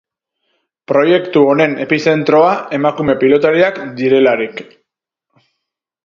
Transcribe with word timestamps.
Proiektu 0.91 1.41
honen 1.49 1.75
epizentroa 1.83 2.55
emakume 2.77 3.15
pilotariak 3.25 3.77
direlarik. 3.99 4.63